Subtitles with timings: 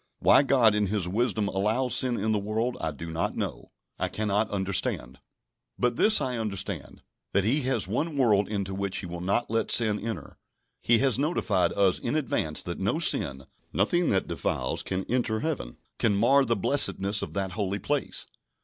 [0.17, 3.69] Why God in His wisdom allows sin in the world, I do not know,
[3.99, 5.19] I cannot understand.
[5.77, 9.69] But this I understand: that He has one world into which He will not let
[9.69, 10.39] sin enter.
[10.81, 15.77] He has notified us in advance that no sin, nothing that defiles, can enter Heaven,
[15.99, 18.25] can mar the blessedness of that holy place.